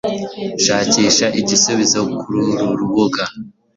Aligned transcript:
shakisha 0.65 1.25
igisubizo 1.39 1.99
kururu 2.19 2.65
rubuga 2.79 3.23